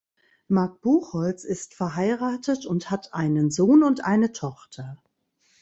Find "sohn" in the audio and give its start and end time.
3.51-3.83